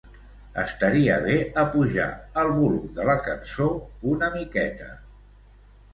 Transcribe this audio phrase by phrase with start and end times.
[0.61, 2.07] Estaria bé apujar
[2.43, 3.69] el volum de la cançó
[4.17, 4.89] una miqueta.